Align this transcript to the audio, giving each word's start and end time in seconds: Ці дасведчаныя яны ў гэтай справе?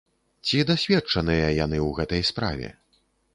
Ці 0.45 0.61
дасведчаныя 0.69 1.47
яны 1.65 1.77
ў 1.87 2.01
гэтай 2.01 2.21
справе? 2.31 2.73